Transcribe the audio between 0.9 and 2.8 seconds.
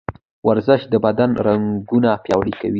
د بدن رګونه پیاوړي کوي.